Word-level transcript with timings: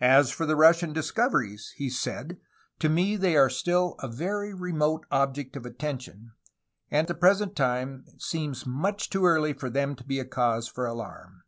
"As 0.00 0.32
for 0.32 0.44
the 0.44 0.56
Russian 0.56 0.92
discoveries," 0.92 1.72
he 1.76 1.88
said, 1.88 2.38
"to 2.80 2.88
me 2.88 3.14
they 3.14 3.36
are 3.36 3.48
still 3.48 3.94
a 4.00 4.08
very 4.08 4.52
remote 4.52 5.06
object 5.12 5.54
of 5.54 5.64
attention, 5.64 6.32
and 6.90 7.06
the 7.06 7.14
present 7.14 7.54
time 7.54 8.04
seems 8.18 8.66
much 8.66 9.08
too 9.08 9.24
early 9.24 9.52
for 9.52 9.70
them 9.70 9.94
to 9.94 10.02
be 10.02 10.18
a 10.18 10.24
cause 10.24 10.66
for 10.66 10.84
alarm. 10.84 11.44